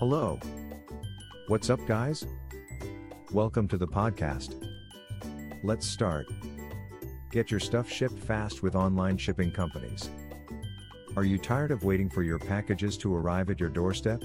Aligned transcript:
Hello. 0.00 0.40
What's 1.48 1.68
up, 1.68 1.78
guys? 1.86 2.24
Welcome 3.32 3.68
to 3.68 3.76
the 3.76 3.86
podcast. 3.86 4.54
Let's 5.62 5.86
start. 5.86 6.26
Get 7.30 7.50
your 7.50 7.60
stuff 7.60 7.86
shipped 7.86 8.18
fast 8.18 8.62
with 8.62 8.74
online 8.74 9.18
shipping 9.18 9.52
companies. 9.52 10.08
Are 11.16 11.24
you 11.24 11.36
tired 11.36 11.70
of 11.70 11.84
waiting 11.84 12.08
for 12.08 12.22
your 12.22 12.38
packages 12.38 12.96
to 12.96 13.14
arrive 13.14 13.50
at 13.50 13.60
your 13.60 13.68
doorstep? 13.68 14.22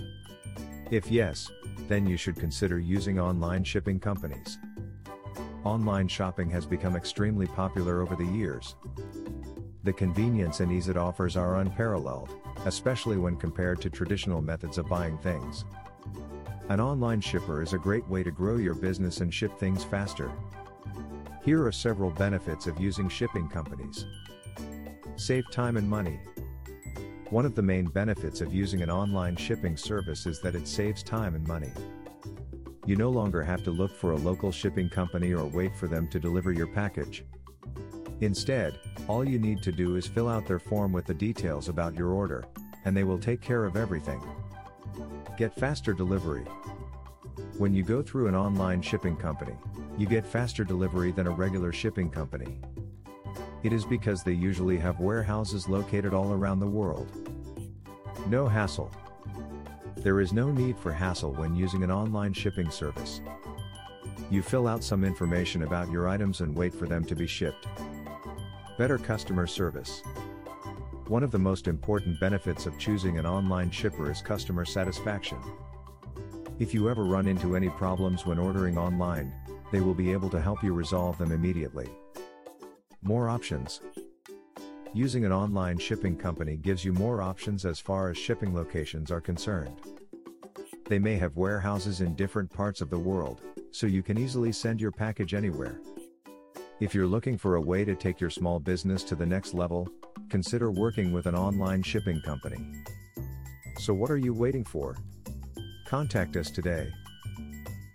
If 0.91 1.11
yes, 1.11 1.51
then 1.89 2.07
you 2.07 2.15
should 2.15 2.37
consider 2.37 2.79
using 2.79 3.19
online 3.19 3.65
shipping 3.65 3.99
companies. 3.99 4.57
Online 5.65 6.07
shopping 6.07 6.49
has 6.51 6.65
become 6.65 6.96
extremely 6.96 7.47
popular 7.47 8.01
over 8.01 8.15
the 8.15 8.23
years. 8.23 8.76
The 9.83 9.92
convenience 9.92 10.62
and 10.62 10.71
ease 10.71 10.87
it 10.87 10.96
offers 10.96 11.35
are 11.35 11.57
unparalleled, 11.60 12.29
especially 12.66 13.18
when 13.18 13.36
compared 13.36 13.82
to 13.82 13.90
traditional 13.90 14.42
methods 14.42 14.78
of 14.78 14.88
buying 14.88 15.18
things. 15.20 15.65
An 16.70 16.80
online 16.80 17.22
shipper 17.22 17.62
is 17.62 17.73
a 17.73 17.78
great 17.78 18.08
way 18.08 18.23
to 18.23 18.32
grow 18.32 18.58
your 18.58 18.73
business 18.73 19.22
and 19.22 19.34
ship 19.34 19.58
things 19.60 19.84
faster. 19.84 20.32
Here 21.44 21.64
are 21.64 21.72
several 21.72 22.09
benefits 22.09 22.66
of 22.66 22.80
using 22.80 23.08
shipping 23.08 23.48
companies. 23.48 24.06
Save 25.16 25.50
time 25.52 25.78
and 25.78 25.88
money. 25.88 26.20
One 27.30 27.46
of 27.46 27.56
the 27.56 27.62
main 27.62 27.86
benefits 27.86 28.42
of 28.42 28.54
using 28.54 28.82
an 28.82 28.90
online 28.90 29.36
shipping 29.36 29.78
service 29.78 30.26
is 30.26 30.42
that 30.42 30.56
it 30.56 30.68
saves 30.68 31.04
time 31.04 31.36
and 31.36 31.48
money. 31.48 31.72
You 32.88 32.95
no 32.95 33.09
longer 33.09 33.44
have 33.44 33.64
to 33.64 33.72
look 33.72 33.92
for 33.92 34.12
a 34.12 34.18
local 34.18 34.52
shipping 34.52 34.90
company 34.90 35.34
or 35.34 35.45
wait 35.45 35.76
for 35.76 35.88
them 35.88 36.08
to 36.09 36.20
deliver 36.20 36.52
your 36.52 36.68
package. 36.68 37.26
Instead, 38.22 38.80
all 39.08 39.23
you 39.23 39.38
need 39.38 39.62
to 39.64 39.72
do 39.72 39.95
is 39.95 40.08
fill 40.08 40.27
out 40.27 40.48
their 40.48 40.59
form 40.59 40.91
with 40.91 41.05
the 41.05 41.14
details 41.14 41.70
about 41.70 41.95
your 41.95 42.09
order, 42.09 42.44
and 42.86 42.98
they 42.98 43.04
will 43.04 43.20
take 43.20 43.41
care 43.41 43.66
of 43.66 43.76
everything. 43.76 44.22
Get 45.38 45.55
faster 45.55 45.94
delivery. 45.94 46.45
When 47.58 47.73
you 47.73 47.84
go 47.84 48.02
through 48.02 48.28
an 48.28 48.36
online 48.36 48.81
shipping 48.81 49.16
company, 49.16 49.54
you 49.98 50.08
get 50.08 50.26
faster 50.26 50.64
delivery 50.64 51.11
than 51.11 51.28
a 51.28 51.31
regular 51.31 51.72
shipping 51.72 52.09
company. 52.09 52.59
It 53.64 53.73
is 53.73 53.86
because 53.86 54.23
they 54.23 54.33
usually 54.33 54.78
have 54.78 55.00
warehouses 55.00 55.70
located 55.70 56.14
all 56.14 56.33
around 56.33 56.59
the 56.59 56.67
world. 56.67 57.09
No 58.28 58.48
hassle. 58.48 58.92
There 59.98 60.20
is 60.20 60.33
no 60.33 60.52
need 60.52 60.78
for 60.78 60.92
hassle 60.92 61.33
when 61.33 61.56
using 61.56 61.83
an 61.83 61.92
online 61.92 62.33
shipping 62.33 62.70
service. 62.70 63.22
You 64.31 64.42
fill 64.42 64.67
out 64.67 64.83
some 64.83 65.03
information 65.03 65.64
about 65.64 65.92
your 65.92 66.08
items 66.08 66.42
and 66.42 66.56
wait 66.56 66.73
for 66.73 66.88
them 66.88 67.03
to 67.06 67.16
be 67.16 67.28
shipped. 67.28 67.67
Better 68.78 68.98
customer 68.98 69.48
service. 69.48 70.04
One 71.08 71.23
of 71.23 71.31
the 71.31 71.40
most 71.40 71.70
important 71.70 72.20
benefits 72.20 72.66
of 72.66 72.78
choosing 72.78 73.17
an 73.17 73.26
online 73.26 73.72
shipper 73.72 74.12
is 74.12 74.22
customer 74.22 74.66
satisfaction. 74.66 75.38
If 76.59 76.73
you 76.73 76.90
ever 76.90 77.06
run 77.06 77.26
into 77.26 77.56
any 77.56 77.70
problems 77.70 78.26
when 78.26 78.38
ordering 78.38 78.78
online, 78.78 79.34
they 79.72 79.80
will 79.80 79.94
be 79.94 80.12
able 80.12 80.30
to 80.30 80.42
help 80.42 80.62
you 80.62 80.73
resolve 80.73 81.17
them 81.17 81.32
immediately. 81.32 81.88
More 83.02 83.30
options. 83.30 83.80
Using 84.94 85.23
an 85.23 85.32
online 85.32 85.78
shipping 85.78 86.17
company 86.17 86.58
gives 86.58 86.84
you 86.84 86.92
more 86.92 87.22
options 87.22 87.66
as 87.66 87.80
far 87.80 88.10
as 88.10 88.17
shipping 88.17 88.54
locations 88.54 89.10
are 89.10 89.22
concerned. 89.22 89.80
They 90.89 91.00
may 91.00 91.16
have 91.16 91.38
warehouses 91.38 92.02
in 92.02 92.14
different 92.16 92.52
parts 92.52 92.82
of 92.82 92.89
the 92.89 93.00
world, 93.00 93.39
so 93.72 93.88
you 93.88 94.04
can 94.04 94.17
easily 94.17 94.52
send 94.52 94.82
your 94.82 94.92
package 94.92 95.34
anywhere. 95.34 95.80
If 96.81 96.94
you're 96.94 97.08
looking 97.08 97.38
for 97.38 97.56
a 97.56 97.62
way 97.62 97.86
to 97.86 97.95
take 97.95 98.20
your 98.20 98.30
small 98.30 98.59
business 98.59 99.02
to 99.06 99.16
the 99.16 99.26
next 99.26 99.54
level, 99.54 99.88
consider 100.30 100.72
working 100.72 101.14
with 101.14 101.26
an 101.26 101.34
online 101.34 101.82
shipping 101.82 102.20
company. 102.22 102.73
So, 103.80 103.94
what 103.94 104.12
are 104.12 104.17
you 104.17 104.34
waiting 104.34 104.66
for? 104.66 104.98
Contact 105.88 106.36
us 106.36 106.52
today. 106.52 106.92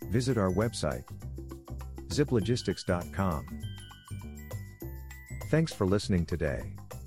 Visit 0.04 0.38
our 0.38 0.50
website 0.50 1.04
ziplogistics.com. 2.08 3.60
Thanks 5.50 5.72
for 5.72 5.86
listening 5.86 6.26
today. 6.26 6.72